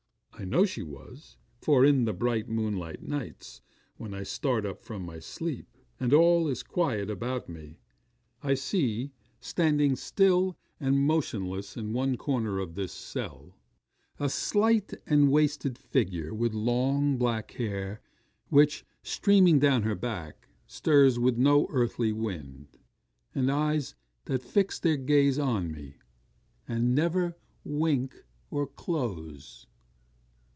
I 0.33 0.45
know 0.45 0.65
she 0.65 0.81
was; 0.81 1.37
for 1.61 1.85
in 1.85 2.05
the 2.05 2.13
bright 2.13 2.49
moonlight 2.49 3.03
nights, 3.03 3.61
when 3.97 4.15
I 4.15 4.23
start 4.23 4.65
up 4.65 4.81
from 4.81 5.03
my 5.03 5.19
sleep, 5.19 5.77
and 5.99 6.11
all 6.13 6.47
is 6.47 6.63
quiet 6.63 7.11
about 7.11 7.47
me, 7.47 7.77
I 8.41 8.55
see, 8.55 9.11
standing 9.39 9.95
still 9.95 10.57
and 10.79 10.99
motionless 10.99 11.77
in 11.77 11.93
one 11.93 12.17
corner 12.17 12.57
of 12.57 12.73
this 12.73 12.91
cell, 12.91 13.55
a 14.19 14.29
slight 14.31 14.91
and 15.05 15.29
wasted 15.31 15.77
figure 15.77 16.33
with 16.33 16.55
long 16.55 17.17
black 17.19 17.51
hair, 17.51 18.01
which, 18.49 18.83
streaming 19.03 19.59
down 19.59 19.83
her 19.83 19.93
back, 19.95 20.47
stirs 20.65 21.19
with 21.19 21.37
no 21.37 21.67
earthly 21.69 22.13
wind, 22.13 22.65
and 23.35 23.51
eyes 23.51 23.93
that 24.25 24.41
fix 24.41 24.79
their 24.79 24.97
gaze 24.97 25.37
on 25.37 25.71
me, 25.71 25.97
and 26.67 26.95
never 26.95 27.37
wink 27.63 28.25
or 28.49 28.65
close. 28.65 29.67